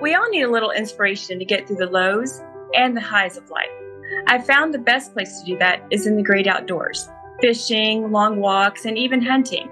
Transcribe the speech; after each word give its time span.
We 0.00 0.14
all 0.14 0.28
need 0.28 0.42
a 0.42 0.50
little 0.50 0.72
inspiration 0.72 1.38
to 1.38 1.44
get 1.44 1.66
through 1.66 1.76
the 1.76 1.86
lows 1.86 2.42
and 2.74 2.96
the 2.96 3.00
highs 3.00 3.36
of 3.36 3.48
life. 3.48 3.70
I've 4.26 4.46
found 4.46 4.74
the 4.74 4.78
best 4.78 5.12
place 5.12 5.40
to 5.40 5.46
do 5.46 5.58
that 5.58 5.82
is 5.90 6.06
in 6.06 6.16
the 6.16 6.22
great 6.22 6.46
outdoors 6.46 7.08
fishing, 7.40 8.10
long 8.12 8.40
walks, 8.40 8.86
and 8.86 8.96
even 8.96 9.20
hunting. 9.20 9.68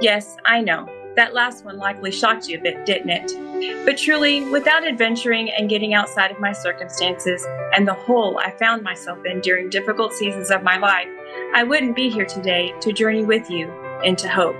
Yes, 0.00 0.36
I 0.44 0.60
know, 0.60 0.88
that 1.16 1.34
last 1.34 1.64
one 1.64 1.76
likely 1.76 2.12
shocked 2.12 2.48
you 2.48 2.58
a 2.58 2.62
bit, 2.62 2.86
didn't 2.86 3.10
it? 3.10 3.84
But 3.84 3.98
truly, 3.98 4.48
without 4.50 4.86
adventuring 4.86 5.50
and 5.50 5.68
getting 5.68 5.92
outside 5.92 6.30
of 6.30 6.38
my 6.38 6.52
circumstances 6.52 7.44
and 7.74 7.86
the 7.86 7.94
hole 7.94 8.38
I 8.38 8.52
found 8.52 8.84
myself 8.84 9.18
in 9.24 9.40
during 9.40 9.70
difficult 9.70 10.12
seasons 10.12 10.50
of 10.50 10.62
my 10.62 10.78
life, 10.78 11.08
I 11.52 11.64
wouldn't 11.64 11.96
be 11.96 12.10
here 12.10 12.26
today 12.26 12.72
to 12.80 12.92
journey 12.92 13.24
with 13.24 13.50
you 13.50 13.72
into 14.04 14.28
hope. 14.28 14.56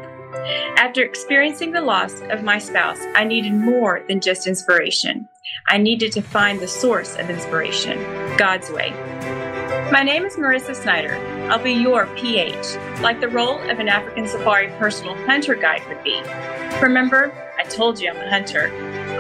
After 0.77 1.03
experiencing 1.03 1.73
the 1.73 1.81
loss 1.81 2.21
of 2.31 2.43
my 2.43 2.59
spouse, 2.59 3.01
I 3.15 3.25
needed 3.25 3.53
more 3.53 4.05
than 4.09 4.21
just 4.21 4.47
inspiration. 4.47 5.29
I 5.69 5.79
needed 5.79 6.13
to 6.13 6.23
find 6.23 6.61
the 6.61 6.69
source 6.69 7.17
of 7.17 7.31
inspiration, 7.31 7.99
God's 8.37 8.71
way. 8.71 8.91
My 9.91 10.03
name 10.03 10.25
is 10.25 10.37
Marisa 10.37 10.75
Snyder. 10.75 11.15
I'll 11.51 11.63
be 11.63 11.73
your 11.73 12.07
PH, 12.15 12.77
like 13.03 13.21
the 13.21 13.29
role 13.29 13.59
of 13.71 13.81
an 13.81 13.89
African 13.89 14.29
safari 14.29 14.69
personal 14.79 15.15
hunter 15.27 15.55
guide 15.55 15.83
would 15.89 16.03
be. 16.05 16.21
Remember, 16.81 17.33
I 17.59 17.65
told 17.65 18.01
you 18.01 18.11
I'm 18.11 18.17
a 18.17 18.31
hunter. 18.31 18.71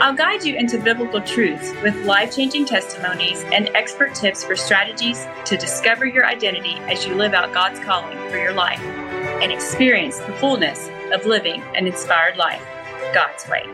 I'll 0.01 0.15
guide 0.15 0.45
you 0.45 0.56
into 0.56 0.79
biblical 0.79 1.20
truths 1.20 1.73
with 1.82 1.96
life 2.06 2.37
changing 2.37 2.66
testimonies 2.66 3.42
and 3.52 3.68
expert 3.74 4.15
tips 4.15 4.45
for 4.45 4.54
strategies 4.54 5.27
to 5.45 5.56
discover 5.56 6.06
your 6.06 6.24
identity 6.24 6.77
as 6.88 7.04
you 7.04 7.15
live 7.15 7.34
out 7.34 7.52
God's 7.52 7.80
calling 7.80 8.16
for 8.30 8.38
your 8.38 8.52
life 8.52 8.80
and 9.41 9.53
experience 9.53 10.19
the 10.19 10.33
fullness 10.35 10.89
of 11.12 11.27
living 11.27 11.62
an 11.75 11.87
inspired 11.87 12.37
life 12.37 12.67
God's 13.12 13.49
way. 13.49 13.65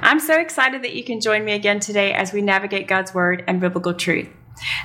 I'm 0.00 0.20
so 0.20 0.38
excited 0.40 0.82
that 0.82 0.94
you 0.94 1.04
can 1.04 1.20
join 1.20 1.44
me 1.44 1.52
again 1.52 1.80
today 1.80 2.12
as 2.12 2.32
we 2.32 2.40
navigate 2.40 2.86
God's 2.88 3.12
Word 3.12 3.44
and 3.46 3.60
biblical 3.60 3.94
truth. 3.94 4.28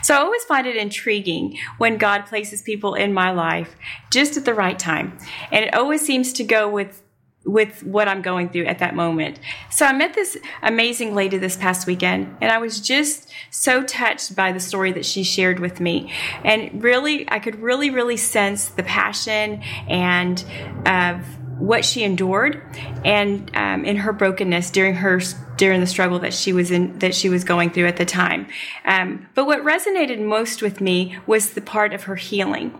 So 0.01 0.13
I 0.13 0.17
always 0.17 0.43
find 0.43 0.67
it 0.67 0.75
intriguing 0.75 1.57
when 1.77 1.97
God 1.97 2.25
places 2.25 2.61
people 2.61 2.93
in 2.95 3.13
my 3.13 3.31
life 3.31 3.75
just 4.11 4.37
at 4.37 4.45
the 4.45 4.53
right 4.53 4.77
time. 4.77 5.17
And 5.51 5.65
it 5.65 5.73
always 5.73 6.05
seems 6.05 6.33
to 6.33 6.43
go 6.43 6.69
with 6.69 7.02
with 7.45 7.83
what 7.83 8.07
I'm 8.07 8.21
going 8.21 8.49
through 8.49 8.65
at 8.65 8.79
that 8.79 8.95
moment. 8.95 9.39
So 9.69 9.85
I 9.85 9.93
met 9.93 10.13
this 10.13 10.37
amazing 10.61 11.13
lady 11.13 11.37
this 11.37 11.57
past 11.57 11.85
weekend 11.85 12.37
and 12.41 12.51
I 12.51 12.57
was 12.57 12.79
just 12.79 13.29
so 13.51 13.83
touched 13.83 14.35
by 14.35 14.51
the 14.51 14.59
story 14.59 14.91
that 14.93 15.05
she 15.05 15.23
shared 15.23 15.59
with 15.59 15.79
me. 15.79 16.11
And 16.43 16.83
really 16.83 17.29
I 17.29 17.39
could 17.39 17.61
really 17.61 17.89
really 17.89 18.17
sense 18.17 18.69
the 18.69 18.83
passion 18.83 19.61
and 19.87 20.39
of 20.85 20.85
uh, 20.85 21.23
what 21.59 21.85
she 21.85 22.03
endured 22.03 22.61
and 23.05 23.49
um, 23.55 23.85
in 23.85 23.95
her 23.95 24.11
brokenness 24.11 24.71
during 24.71 24.95
her 24.95 25.21
during 25.55 25.79
the 25.79 25.87
struggle 25.87 26.19
that 26.19 26.33
she 26.33 26.51
was 26.51 26.71
in 26.71 26.97
that 26.99 27.13
she 27.13 27.29
was 27.29 27.43
going 27.43 27.69
through 27.69 27.85
at 27.85 27.97
the 27.97 28.05
time 28.05 28.47
um, 28.85 29.27
but 29.35 29.45
what 29.45 29.59
resonated 29.63 30.19
most 30.19 30.61
with 30.61 30.81
me 30.81 31.15
was 31.27 31.51
the 31.51 31.61
part 31.61 31.93
of 31.93 32.03
her 32.03 32.15
healing 32.15 32.77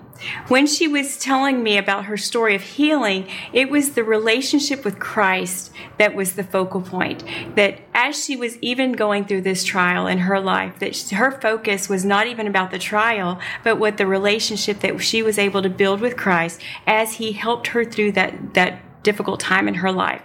when 0.47 0.67
she 0.67 0.87
was 0.87 1.17
telling 1.17 1.63
me 1.63 1.77
about 1.77 2.05
her 2.05 2.17
story 2.17 2.55
of 2.55 2.61
healing 2.61 3.27
it 3.51 3.69
was 3.69 3.91
the 3.91 4.03
relationship 4.03 4.83
with 4.83 4.99
christ 4.99 5.71
that 5.97 6.15
was 6.15 6.33
the 6.33 6.43
focal 6.43 6.81
point 6.81 7.23
that 7.55 7.79
as 7.93 8.23
she 8.23 8.35
was 8.35 8.57
even 8.57 8.91
going 8.91 9.25
through 9.25 9.41
this 9.41 9.63
trial 9.63 10.07
in 10.07 10.19
her 10.19 10.39
life 10.39 10.79
that 10.79 10.97
her 11.09 11.31
focus 11.39 11.89
was 11.89 12.05
not 12.05 12.27
even 12.27 12.47
about 12.47 12.71
the 12.71 12.79
trial 12.79 13.39
but 13.63 13.79
what 13.79 13.97
the 13.97 14.07
relationship 14.07 14.79
that 14.79 14.99
she 15.01 15.21
was 15.23 15.37
able 15.37 15.61
to 15.61 15.69
build 15.69 16.01
with 16.01 16.17
christ 16.17 16.59
as 16.85 17.13
he 17.13 17.33
helped 17.33 17.67
her 17.67 17.83
through 17.83 18.11
that 18.11 18.53
that 18.53 18.79
difficult 19.03 19.39
time 19.39 19.67
in 19.67 19.75
her 19.75 19.91
life. 19.91 20.23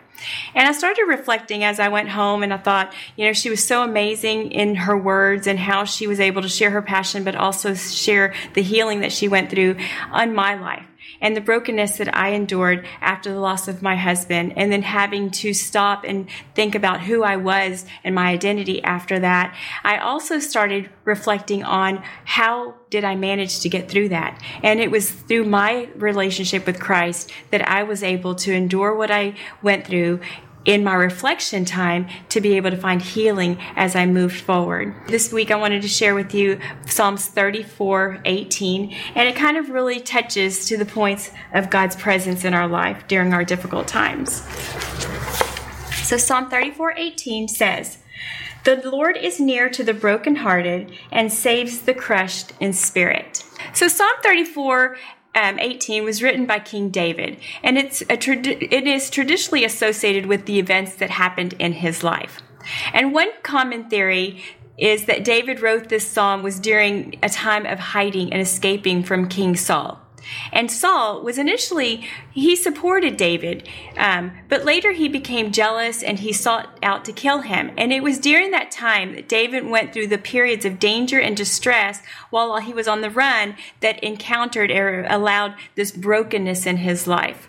And 0.54 0.68
I 0.68 0.72
started 0.72 1.04
reflecting 1.08 1.64
as 1.64 1.78
I 1.78 1.88
went 1.88 2.08
home 2.08 2.42
and 2.42 2.52
I 2.52 2.56
thought, 2.56 2.92
you 3.16 3.26
know, 3.26 3.32
she 3.32 3.50
was 3.50 3.64
so 3.64 3.82
amazing 3.82 4.50
in 4.52 4.74
her 4.74 4.96
words 4.96 5.46
and 5.46 5.58
how 5.58 5.84
she 5.84 6.06
was 6.06 6.20
able 6.20 6.42
to 6.42 6.48
share 6.48 6.70
her 6.70 6.82
passion, 6.82 7.24
but 7.24 7.36
also 7.36 7.74
share 7.74 8.34
the 8.54 8.62
healing 8.62 9.00
that 9.00 9.12
she 9.12 9.28
went 9.28 9.50
through 9.50 9.76
on 10.10 10.34
my 10.34 10.54
life 10.54 10.87
and 11.20 11.36
the 11.36 11.40
brokenness 11.40 11.98
that 11.98 12.14
I 12.14 12.30
endured 12.30 12.86
after 13.00 13.32
the 13.32 13.40
loss 13.40 13.68
of 13.68 13.82
my 13.82 13.96
husband, 13.96 14.54
and 14.56 14.70
then 14.72 14.82
having 14.82 15.30
to 15.30 15.52
stop 15.52 16.04
and 16.04 16.28
think 16.54 16.74
about 16.74 17.00
who 17.00 17.22
I 17.22 17.36
was 17.36 17.86
and 18.04 18.14
my 18.14 18.30
identity 18.30 18.82
after 18.82 19.18
that, 19.18 19.56
I 19.84 19.98
also 19.98 20.38
started 20.38 20.90
reflecting 21.04 21.62
on 21.62 22.02
how 22.24 22.74
did 22.90 23.04
I 23.04 23.16
manage 23.16 23.60
to 23.60 23.68
get 23.68 23.90
through 23.90 24.10
that. 24.10 24.42
And 24.62 24.80
it 24.80 24.90
was 24.90 25.10
through 25.10 25.44
my 25.44 25.88
relationship 25.96 26.66
with 26.66 26.80
Christ 26.80 27.30
that 27.50 27.68
I 27.68 27.82
was 27.82 28.02
able 28.02 28.34
to 28.36 28.52
endure 28.52 28.94
what 28.94 29.10
I 29.10 29.34
went 29.62 29.86
through 29.86 30.20
in 30.64 30.84
my 30.84 30.94
reflection 30.94 31.64
time 31.64 32.08
to 32.28 32.40
be 32.40 32.56
able 32.56 32.70
to 32.70 32.76
find 32.76 33.00
healing 33.00 33.58
as 33.76 33.96
I 33.96 34.06
moved 34.06 34.40
forward. 34.40 34.94
This 35.08 35.32
week 35.32 35.50
I 35.50 35.56
wanted 35.56 35.82
to 35.82 35.88
share 35.88 36.14
with 36.14 36.34
you 36.34 36.60
Psalms 36.86 37.26
34 37.26 38.22
18, 38.24 38.94
and 39.14 39.28
it 39.28 39.36
kind 39.36 39.56
of 39.56 39.70
really 39.70 40.00
touches 40.00 40.66
to 40.66 40.76
the 40.76 40.86
points 40.86 41.30
of 41.54 41.70
God's 41.70 41.96
presence 41.96 42.44
in 42.44 42.54
our 42.54 42.68
life 42.68 43.06
during 43.08 43.32
our 43.32 43.44
difficult 43.44 43.88
times. 43.88 44.42
So 46.04 46.16
Psalm 46.16 46.50
34 46.50 46.92
18 46.96 47.48
says, 47.48 47.98
the 48.64 48.90
Lord 48.90 49.16
is 49.16 49.40
near 49.40 49.70
to 49.70 49.82
the 49.82 49.94
brokenhearted 49.94 50.92
and 51.10 51.32
saves 51.32 51.80
the 51.80 51.94
crushed 51.94 52.52
in 52.60 52.74
spirit. 52.74 53.44
So 53.72 53.88
Psalm 53.88 54.12
34 54.22 54.96
um, 55.34 55.58
18 55.58 56.04
was 56.04 56.22
written 56.22 56.46
by 56.46 56.58
King 56.58 56.90
David, 56.90 57.38
and 57.62 57.78
it's 57.78 58.00
a 58.02 58.16
trad- 58.16 58.72
it 58.72 58.86
is 58.86 59.10
traditionally 59.10 59.64
associated 59.64 60.26
with 60.26 60.46
the 60.46 60.58
events 60.58 60.94
that 60.96 61.10
happened 61.10 61.54
in 61.58 61.74
his 61.74 62.02
life. 62.02 62.40
And 62.92 63.12
one 63.12 63.30
common 63.42 63.88
theory 63.88 64.42
is 64.78 65.06
that 65.06 65.24
David 65.24 65.60
wrote 65.60 65.88
this 65.88 66.06
psalm 66.06 66.42
was 66.42 66.60
during 66.60 67.18
a 67.22 67.28
time 67.28 67.66
of 67.66 67.78
hiding 67.78 68.32
and 68.32 68.40
escaping 68.40 69.02
from 69.02 69.28
King 69.28 69.56
Saul. 69.56 70.00
And 70.52 70.70
Saul 70.70 71.22
was 71.22 71.38
initially, 71.38 72.08
he 72.32 72.56
supported 72.56 73.16
David, 73.16 73.68
um, 73.96 74.32
but 74.48 74.64
later 74.64 74.92
he 74.92 75.08
became 75.08 75.52
jealous 75.52 76.02
and 76.02 76.18
he 76.18 76.32
sought 76.32 76.78
out 76.82 77.04
to 77.04 77.12
kill 77.12 77.42
him. 77.42 77.72
And 77.76 77.92
it 77.92 78.02
was 78.02 78.18
during 78.18 78.50
that 78.50 78.70
time 78.70 79.14
that 79.14 79.28
David 79.28 79.66
went 79.66 79.92
through 79.92 80.08
the 80.08 80.18
periods 80.18 80.64
of 80.64 80.78
danger 80.78 81.20
and 81.20 81.36
distress 81.36 82.02
while 82.30 82.58
he 82.58 82.72
was 82.72 82.88
on 82.88 83.00
the 83.00 83.10
run 83.10 83.56
that 83.80 84.02
encountered 84.02 84.70
or 84.70 85.06
allowed 85.08 85.54
this 85.74 85.92
brokenness 85.92 86.66
in 86.66 86.78
his 86.78 87.06
life. 87.06 87.47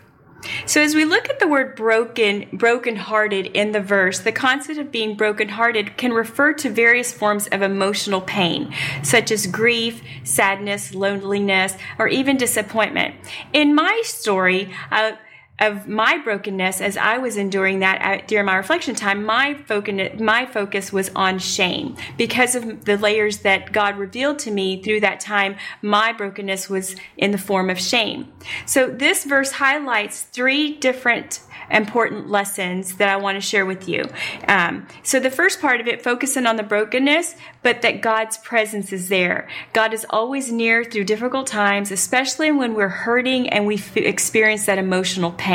So 0.66 0.81
as 0.81 0.95
we 0.95 1.05
look 1.05 1.29
at 1.29 1.39
the 1.39 1.47
word 1.47 1.75
broken, 1.75 2.47
broken-hearted 2.53 3.47
in 3.47 3.72
the 3.72 3.81
verse, 3.81 4.19
the 4.19 4.31
concept 4.31 4.79
of 4.79 4.91
being 4.91 5.16
broken-hearted 5.16 5.97
can 5.97 6.13
refer 6.13 6.53
to 6.53 6.69
various 6.69 7.11
forms 7.11 7.47
of 7.47 7.61
emotional 7.61 8.22
pain, 8.22 8.73
such 9.03 9.31
as 9.31 9.47
grief, 9.47 10.01
sadness, 10.23 10.94
loneliness, 10.94 11.73
or 11.97 12.07
even 12.07 12.38
disappointment. 12.38 13.16
In 13.53 13.75
my 13.75 14.01
story, 14.05 14.73
uh, 14.91 15.13
of 15.59 15.87
my 15.87 16.17
brokenness 16.17 16.81
as 16.81 16.97
I 16.97 17.17
was 17.17 17.37
enduring 17.37 17.79
that 17.79 18.01
at, 18.01 18.27
during 18.27 18.45
my 18.45 18.55
reflection 18.55 18.95
time, 18.95 19.25
my 19.25 19.53
focus, 19.53 20.19
my 20.19 20.45
focus 20.45 20.93
was 20.93 21.09
on 21.15 21.39
shame. 21.39 21.95
Because 22.17 22.55
of 22.55 22.85
the 22.85 22.97
layers 22.97 23.39
that 23.39 23.71
God 23.71 23.97
revealed 23.97 24.39
to 24.39 24.51
me 24.51 24.81
through 24.81 25.01
that 25.01 25.19
time, 25.19 25.55
my 25.81 26.13
brokenness 26.13 26.69
was 26.69 26.95
in 27.17 27.31
the 27.31 27.37
form 27.37 27.69
of 27.69 27.79
shame. 27.79 28.31
So 28.65 28.87
this 28.89 29.25
verse 29.25 29.53
highlights 29.53 30.23
three 30.23 30.75
different 30.75 31.41
important 31.71 32.29
lessons 32.29 32.95
that 32.95 33.09
I 33.09 33.17
want 33.17 33.35
to 33.35 33.41
share 33.41 33.65
with 33.65 33.87
you. 33.87 34.05
Um, 34.47 34.87
so 35.03 35.19
the 35.19 35.29
first 35.29 35.61
part 35.61 35.79
of 35.79 35.87
it, 35.87 36.01
focusing 36.01 36.45
on 36.45 36.55
the 36.55 36.63
brokenness, 36.63 37.35
but 37.61 37.81
that 37.81 38.01
God's 38.01 38.37
presence 38.37 38.91
is 38.91 39.09
there. 39.09 39.47
God 39.73 39.93
is 39.93 40.05
always 40.09 40.51
near 40.51 40.83
through 40.83 41.03
difficult 41.03 41.47
times, 41.47 41.91
especially 41.91 42.51
when 42.51 42.73
we're 42.73 42.87
hurting 42.87 43.49
and 43.49 43.67
we 43.67 43.75
f- 43.75 43.97
experience 43.97 44.65
that 44.65 44.77
emotional 44.77 45.31
pain. 45.33 45.48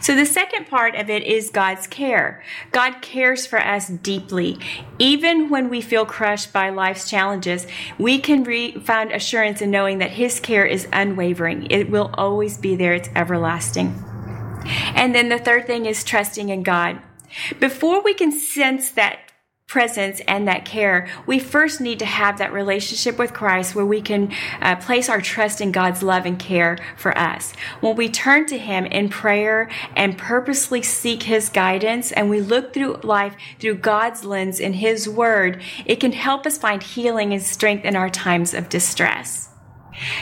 So 0.00 0.14
the 0.14 0.26
second 0.26 0.66
part 0.66 0.94
of 0.94 1.08
it 1.08 1.22
is 1.22 1.50
God's 1.50 1.86
care. 1.86 2.42
God 2.72 3.00
cares 3.00 3.46
for 3.46 3.58
us 3.58 3.88
deeply. 3.88 4.58
Even 4.98 5.48
when 5.48 5.68
we 5.68 5.80
feel 5.80 6.04
crushed 6.04 6.52
by 6.52 6.70
life's 6.70 7.08
challenges, 7.08 7.66
we 7.98 8.18
can 8.18 8.44
re- 8.44 8.72
find 8.72 9.10
assurance 9.12 9.62
in 9.62 9.70
knowing 9.70 9.98
that 9.98 10.10
His 10.10 10.40
care 10.40 10.66
is 10.66 10.88
unwavering. 10.92 11.68
It 11.70 11.90
will 11.90 12.10
always 12.14 12.58
be 12.58 12.76
there. 12.76 12.94
It's 12.94 13.08
everlasting. 13.14 14.02
And 14.94 15.14
then 15.14 15.28
the 15.28 15.38
third 15.38 15.66
thing 15.66 15.86
is 15.86 16.04
trusting 16.04 16.48
in 16.48 16.62
God. 16.62 17.00
Before 17.58 18.02
we 18.02 18.14
can 18.14 18.30
sense 18.30 18.90
that 18.90 19.31
presence 19.72 20.20
and 20.28 20.46
that 20.46 20.66
care, 20.66 21.08
we 21.24 21.38
first 21.38 21.80
need 21.80 21.98
to 21.98 22.04
have 22.04 22.36
that 22.36 22.52
relationship 22.52 23.18
with 23.18 23.32
Christ 23.32 23.74
where 23.74 23.86
we 23.86 24.02
can 24.02 24.30
uh, 24.60 24.76
place 24.76 25.08
our 25.08 25.22
trust 25.22 25.62
in 25.62 25.72
God's 25.72 26.02
love 26.02 26.26
and 26.26 26.38
care 26.38 26.76
for 26.94 27.16
us. 27.16 27.54
When 27.80 27.96
we 27.96 28.10
turn 28.10 28.44
to 28.48 28.58
Him 28.58 28.84
in 28.84 29.08
prayer 29.08 29.70
and 29.96 30.18
purposely 30.18 30.82
seek 30.82 31.22
His 31.22 31.48
guidance 31.48 32.12
and 32.12 32.28
we 32.28 32.42
look 32.42 32.74
through 32.74 33.00
life 33.02 33.34
through 33.58 33.76
God's 33.76 34.26
lens 34.26 34.60
in 34.60 34.74
His 34.74 35.08
Word, 35.08 35.62
it 35.86 36.00
can 36.00 36.12
help 36.12 36.44
us 36.44 36.58
find 36.58 36.82
healing 36.82 37.32
and 37.32 37.42
strength 37.42 37.86
in 37.86 37.96
our 37.96 38.10
times 38.10 38.52
of 38.52 38.68
distress. 38.68 39.51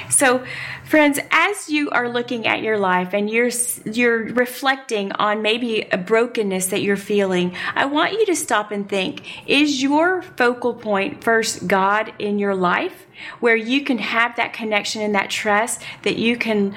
So, 0.09 0.45
friends, 0.85 1.19
as 1.31 1.69
you 1.69 1.91
are 1.91 2.09
looking 2.09 2.47
at 2.47 2.63
your 2.63 2.79
life 2.79 3.15
and 3.15 3.31
you're 3.31 3.51
you're 3.85 4.25
reflecting 4.33 5.13
on 5.13 5.43
maybe 5.43 5.83
a 5.93 5.99
brokenness 5.99 6.67
that 6.69 6.83
you're 6.83 6.97
feeling, 6.97 7.55
I 7.75 7.87
want 7.87 8.13
you 8.13 8.27
to 8.27 8.37
stop 8.37 8.71
and 8.71 8.89
think, 8.89 9.49
is 9.49 9.83
your 9.83 10.23
focal 10.23 10.75
point 10.75 11.23
first 11.23 11.67
God 11.67 12.13
in 12.19 12.39
your 12.39 12.55
life? 12.55 13.07
where 13.41 13.57
you 13.57 13.85
can 13.85 13.99
have 13.99 14.37
that 14.37 14.53
connection 14.53 15.03
and 15.03 15.15
that 15.15 15.31
trust 15.31 15.83
that 16.03 16.17
you 16.17 16.37
can 16.37 16.75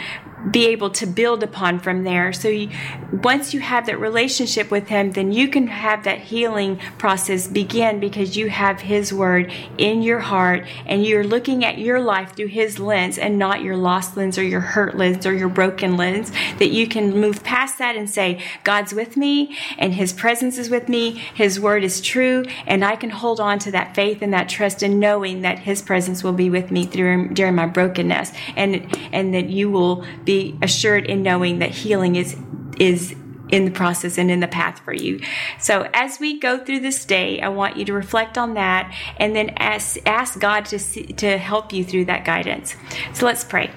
be 0.52 0.68
able 0.68 0.90
to 0.90 1.06
build 1.06 1.42
upon 1.42 1.80
from 1.80 2.04
there. 2.04 2.34
So 2.34 2.50
you, 2.50 2.70
once 3.12 3.54
you 3.54 3.62
have 3.62 3.86
that 3.86 3.98
relationship 3.98 4.72
with 4.72 4.90
Him, 4.90 5.14
then 5.14 5.32
you 5.32 5.48
can 5.48 5.68
have 5.68 6.04
that 6.04 6.20
healing 6.20 6.80
process 6.98 7.48
begin 7.48 8.02
because 8.02 8.36
you 8.36 8.50
have 8.50 8.82
His 8.82 9.14
Word 9.14 9.54
in 9.78 10.02
your 10.02 10.20
heart 10.20 10.68
and 10.86 11.06
you're 11.06 11.24
looking 11.24 11.64
at 11.64 11.78
your 11.78 12.02
life 12.02 12.36
through 12.36 12.48
His 12.48 12.78
lens 12.84 13.18
and 13.18 13.40
not 13.40 13.62
your 13.62 13.78
lost 13.78 14.18
lens 14.18 14.38
or 14.38 14.44
your 14.44 14.60
hurt 14.60 14.98
lens 14.98 15.26
or 15.26 15.34
your 15.34 15.50
broken 15.50 15.96
lens. 15.96 16.32
That 16.60 16.72
you 16.72 16.88
can 16.88 17.20
move 17.20 17.44
past 17.44 17.78
that 17.78 17.96
and 17.96 18.10
say, 18.10 18.44
God's 18.64 18.94
with 18.94 19.16
me 19.16 19.58
and 19.78 19.94
His 19.94 20.12
presence 20.12 20.58
is 20.58 20.70
with 20.70 20.90
me. 20.90 21.12
His 21.34 21.60
Word 21.60 21.84
is 21.84 22.02
true 22.02 22.44
and 22.68 22.84
I 22.84 22.98
can 22.98 23.10
hold 23.10 23.40
on 23.40 23.60
to 23.60 23.72
that 23.72 23.96
faith 23.96 24.22
and 24.22 24.34
that 24.34 24.50
trust 24.50 24.84
and 24.84 25.00
knowing 25.00 25.42
that 25.42 25.60
His 25.60 25.82
presence 25.82 26.24
will 26.24 26.34
be 26.34 26.50
with 26.50 26.70
me 26.70 26.86
through, 26.86 27.30
during 27.30 27.56
my 27.56 27.66
brokenness 27.66 28.34
and, 28.58 28.94
and 29.14 29.34
that 29.34 29.50
you 29.50 29.72
will 29.72 30.06
be 30.26 30.34
be 30.34 30.58
assured 30.62 31.06
in 31.06 31.22
knowing 31.22 31.60
that 31.60 31.70
healing 31.70 32.16
is 32.16 32.36
is 32.80 33.16
in 33.54 33.66
the 33.66 33.72
process 33.72 34.18
and 34.18 34.32
in 34.32 34.40
the 34.40 34.48
path 34.48 34.80
for 34.80 34.94
you. 34.94 35.20
So 35.60 35.88
as 35.94 36.20
we 36.20 36.40
go 36.40 36.58
through 36.58 36.80
this 36.80 37.06
day, 37.06 37.40
I 37.40 37.50
want 37.50 37.78
you 37.78 37.86
to 37.86 37.94
reflect 37.94 38.36
on 38.36 38.56
that 38.56 38.92
and 39.18 39.36
then 39.36 39.52
ask 39.58 39.98
ask 40.08 40.40
God 40.40 40.66
to 40.66 40.80
see, 40.80 41.04
to 41.04 41.38
help 41.38 41.72
you 41.72 41.84
through 41.84 42.06
that 42.06 42.26
guidance. 42.26 42.76
So 43.14 43.28
let's 43.28 43.44
pray. 43.44 43.70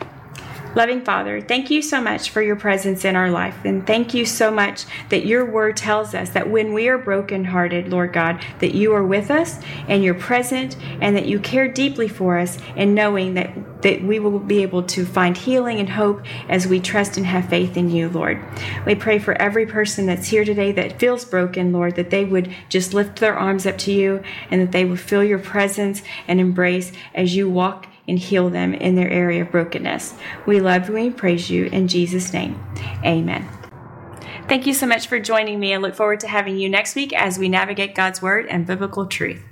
Loving 0.76 1.06
Father, 1.06 1.40
thank 1.40 1.70
you 1.70 1.81
so 1.81 2.02
much 2.02 2.28
for 2.28 2.43
your 2.43 2.55
presence 2.55 3.06
in 3.06 3.17
our 3.17 3.31
life. 3.31 3.56
And 3.64 3.87
thank 3.87 4.12
you 4.12 4.26
so 4.26 4.50
much 4.50 4.84
that 5.08 5.25
your 5.25 5.50
word 5.50 5.75
tells 5.75 6.14
us 6.14 6.28
that 6.31 6.50
when 6.50 6.75
we 6.75 6.88
are 6.88 6.99
brokenhearted, 6.99 7.88
Lord 7.88 8.12
God, 8.12 8.44
that 8.58 8.75
you 8.75 8.93
are 8.93 9.02
with 9.02 9.31
us 9.31 9.58
and 9.88 10.05
you're 10.05 10.12
present 10.12 10.76
and 11.00 11.17
that 11.17 11.25
you 11.25 11.38
care 11.38 11.67
deeply 11.67 12.08
for 12.08 12.38
us 12.38 12.58
and 12.76 12.94
knowing 12.94 13.32
that, 13.32 13.81
that 13.81 14.02
we 14.02 14.19
will 14.19 14.38
be 14.38 14.61
able 14.61 14.82
to 14.82 15.06
find 15.06 15.34
healing 15.34 15.81
and 15.81 15.88
hope 15.88 16.20
as 16.50 16.67
we 16.67 16.78
trust 16.78 17.17
and 17.17 17.25
have 17.25 17.49
faith 17.49 17.78
in 17.78 17.88
you, 17.88 18.11
Lord. 18.11 18.38
We 18.84 18.96
pray 18.96 19.19
for 19.19 19.32
every 19.40 19.64
person 19.64 20.05
that's 20.05 20.28
here 20.28 20.44
today 20.44 20.73
that 20.73 21.00
feels 21.00 21.25
broken, 21.25 21.73
Lord, 21.73 21.96
that 21.96 22.11
they 22.11 22.26
would 22.26 22.55
just 22.69 22.93
lift 22.93 23.19
their 23.19 23.38
arms 23.38 23.64
up 23.64 23.78
to 23.78 23.93
you 23.93 24.23
and 24.50 24.61
that 24.61 24.73
they 24.73 24.84
would 24.84 25.00
feel 25.00 25.25
your 25.25 25.38
presence 25.38 26.02
and 26.28 26.38
embrace 26.38 26.93
as 27.14 27.34
you 27.34 27.49
walk 27.49 27.87
and 28.08 28.19
heal 28.19 28.50
them 28.50 28.75
in 28.75 28.94
their 28.94 29.11
area 29.11 29.43
of 29.43 29.50
brokenness. 29.50 30.14
We 30.47 30.61
love 30.61 30.88
you 30.88 30.97
and 30.97 31.17
praise 31.17 31.50
you 31.50 31.67
in 31.67 31.88
Jesus' 31.88 32.32
name. 32.32 32.58
Amen. 33.05 33.49
Thank 34.49 34.67
you 34.67 34.75
so 34.75 34.87
much 34.87 35.08
for 35.08 35.19
joining 35.19 35.58
me 35.58 35.73
and 35.73 35.82
look 35.82 35.94
forward 35.94 36.20
to 36.20 36.29
having 36.29 36.56
you 36.56 36.69
next 36.69 36.94
week 36.94 37.12
as 37.12 37.38
we 37.38 37.49
navigate 37.49 37.94
God's 37.94 38.23
Word 38.23 38.47
and 38.47 38.64
biblical 38.64 39.06
truth. 39.06 39.43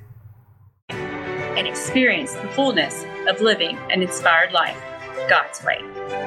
And 0.88 1.66
experience 1.66 2.32
the 2.34 2.48
fullness 2.48 3.04
of 3.28 3.40
living 3.40 3.76
an 3.90 4.02
inspired 4.02 4.52
life 4.52 4.80
God's 5.28 5.62
way. 5.64 6.23